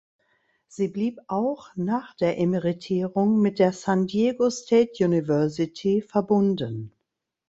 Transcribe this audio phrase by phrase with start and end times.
[0.67, 6.91] Sie blieb auch nach der Emeritierung mit der San Diego State University verbunden.